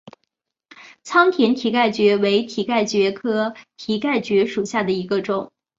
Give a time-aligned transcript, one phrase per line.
[1.03, 5.51] 仓田蹄盖蕨为蹄盖蕨科蹄盖蕨属下的一个种。